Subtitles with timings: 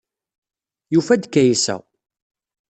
[0.93, 1.75] Yufa-d Kaysa.